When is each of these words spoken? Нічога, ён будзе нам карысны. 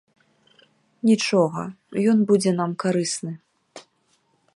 Нічога, 1.09 1.63
ён 2.13 2.17
будзе 2.31 2.51
нам 2.61 2.71
карысны. 2.85 3.33